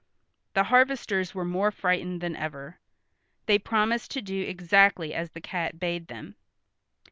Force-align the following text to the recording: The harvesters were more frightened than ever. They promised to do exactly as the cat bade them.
The 0.55 0.63
harvesters 0.63 1.35
were 1.35 1.45
more 1.45 1.69
frightened 1.69 2.21
than 2.21 2.35
ever. 2.35 2.79
They 3.45 3.59
promised 3.59 4.09
to 4.13 4.21
do 4.23 4.41
exactly 4.41 5.13
as 5.13 5.29
the 5.29 5.41
cat 5.41 5.79
bade 5.79 6.07
them. 6.07 6.37